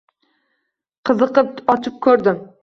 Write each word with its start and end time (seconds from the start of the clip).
Qiziqib 1.09 1.61
ochib 1.75 2.01
ko’rdim. 2.09 2.43